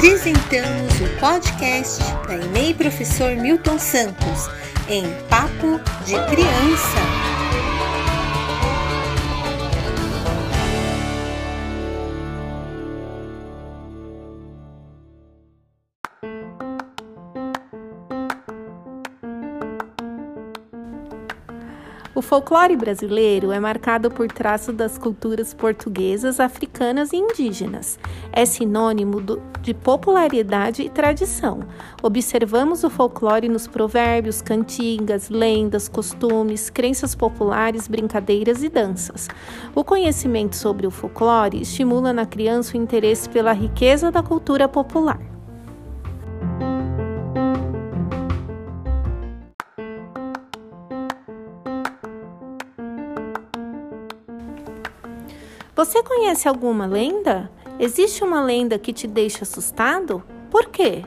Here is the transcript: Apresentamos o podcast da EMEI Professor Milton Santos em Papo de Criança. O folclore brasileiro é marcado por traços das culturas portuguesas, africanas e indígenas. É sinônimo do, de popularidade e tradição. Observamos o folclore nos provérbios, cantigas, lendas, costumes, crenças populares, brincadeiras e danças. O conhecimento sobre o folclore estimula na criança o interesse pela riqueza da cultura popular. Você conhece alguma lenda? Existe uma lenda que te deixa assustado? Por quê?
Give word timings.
Apresentamos 0.00 0.94
o 0.98 1.20
podcast 1.20 2.02
da 2.26 2.34
EMEI 2.34 2.72
Professor 2.72 3.36
Milton 3.36 3.78
Santos 3.78 4.48
em 4.88 5.04
Papo 5.28 5.78
de 6.06 6.14
Criança. 6.30 7.29
O 22.12 22.20
folclore 22.20 22.76
brasileiro 22.76 23.52
é 23.52 23.60
marcado 23.60 24.10
por 24.10 24.26
traços 24.26 24.74
das 24.74 24.98
culturas 24.98 25.54
portuguesas, 25.54 26.40
africanas 26.40 27.12
e 27.12 27.16
indígenas. 27.16 28.00
É 28.32 28.44
sinônimo 28.44 29.20
do, 29.20 29.40
de 29.62 29.72
popularidade 29.72 30.82
e 30.82 30.88
tradição. 30.88 31.60
Observamos 32.02 32.82
o 32.82 32.90
folclore 32.90 33.48
nos 33.48 33.68
provérbios, 33.68 34.42
cantigas, 34.42 35.30
lendas, 35.30 35.88
costumes, 35.88 36.68
crenças 36.68 37.14
populares, 37.14 37.86
brincadeiras 37.86 38.64
e 38.64 38.68
danças. 38.68 39.28
O 39.72 39.84
conhecimento 39.84 40.56
sobre 40.56 40.88
o 40.88 40.90
folclore 40.90 41.62
estimula 41.62 42.12
na 42.12 42.26
criança 42.26 42.76
o 42.76 42.80
interesse 42.80 43.28
pela 43.28 43.52
riqueza 43.52 44.10
da 44.10 44.20
cultura 44.20 44.66
popular. 44.66 45.29
Você 55.80 56.02
conhece 56.02 56.46
alguma 56.46 56.84
lenda? 56.84 57.50
Existe 57.78 58.22
uma 58.22 58.44
lenda 58.44 58.78
que 58.78 58.92
te 58.92 59.06
deixa 59.06 59.44
assustado? 59.44 60.22
Por 60.50 60.66
quê? 60.66 61.02